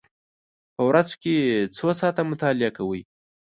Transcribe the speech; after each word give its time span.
په 0.75 0.81
ورځ 0.89 1.09
کې 1.21 1.35
څو 1.75 1.87
ساعته 1.99 2.21
مطالعه 2.31 2.71
کوئ؟ 2.77 3.01